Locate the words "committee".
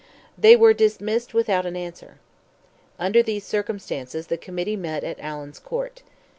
4.37-4.75